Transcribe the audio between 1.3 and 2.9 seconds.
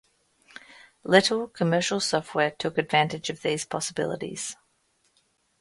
commercial software took